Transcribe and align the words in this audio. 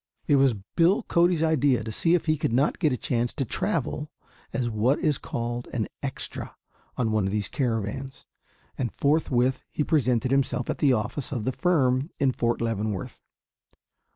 It 0.25 0.37
was 0.37 0.55
Bill 0.75 1.03
Cody's 1.03 1.43
idea 1.43 1.83
to 1.83 1.91
see 1.91 2.15
if 2.15 2.25
he 2.25 2.35
could 2.35 2.51
not 2.51 2.79
get 2.79 2.91
a 2.91 2.97
chance 2.97 3.33
to 3.35 3.45
travel 3.45 4.09
as 4.51 4.67
what 4.67 4.97
is 4.97 5.19
called 5.19 5.67
an 5.73 5.87
"extra" 6.01 6.55
on 6.97 7.11
one 7.11 7.27
of 7.27 7.31
these 7.31 7.47
caravans, 7.47 8.25
and 8.79 8.91
forthwith 8.93 9.61
he 9.69 9.83
presented 9.83 10.31
himself 10.31 10.71
at 10.71 10.79
the 10.79 10.91
office 10.91 11.31
of 11.31 11.45
the 11.45 11.51
firm 11.51 12.09
in 12.17 12.31
Fort 12.31 12.61
Leavenworth. 12.61 13.19